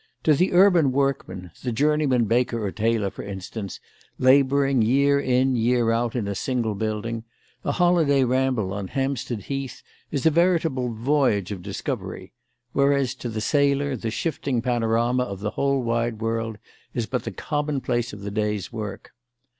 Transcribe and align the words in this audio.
To 0.23 0.33
the 0.33 0.51
urban 0.51 0.91
workman 0.91 1.51
the 1.61 1.71
journeyman 1.71 2.25
baker 2.25 2.65
or 2.65 2.71
tailor, 2.71 3.11
for 3.11 3.21
instance, 3.21 3.79
labouring 4.17 4.81
year 4.81 5.19
in 5.19 5.55
year 5.55 5.91
out 5.91 6.15
in 6.15 6.27
a 6.27 6.33
single 6.33 6.73
building 6.73 7.23
a 7.63 7.73
holiday 7.73 8.23
ramble 8.23 8.73
on 8.73 8.87
Hampstead 8.87 9.41
Heath 9.43 9.83
is 10.09 10.25
a 10.25 10.31
veritable 10.31 10.91
voyage 10.91 11.51
of 11.51 11.61
discovery; 11.61 12.33
whereas 12.73 13.13
to 13.13 13.29
the 13.29 13.41
sailor 13.41 13.95
the 13.95 14.09
shifting 14.09 14.59
panorama 14.59 15.21
of 15.21 15.39
the 15.39 15.51
whole 15.51 15.83
wide 15.83 16.19
world 16.19 16.57
is 16.95 17.05
but 17.05 17.23
the 17.23 17.31
commonplace 17.31 18.11
of 18.11 18.21
the 18.21 18.31
day's 18.31 18.73
work. 18.73 19.11